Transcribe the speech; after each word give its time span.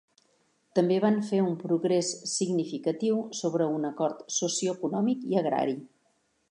També 0.77 0.95
van 1.03 1.19
fer 1.27 1.41
un 1.49 1.51
progrés 1.65 2.09
significatiu 2.31 3.21
sobre 3.41 3.69
un 3.77 3.87
acord 3.93 4.27
socioeconòmic 4.41 5.31
i 5.35 5.41
agrari. 5.45 5.81